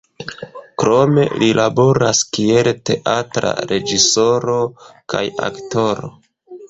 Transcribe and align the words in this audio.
Krome 0.83 1.25
li 1.43 1.49
laboras 1.59 2.21
kiel 2.37 2.69
teatra 2.91 3.53
reĝisoro 3.73 4.57
kaj 5.15 5.23
aktoro. 5.51 6.11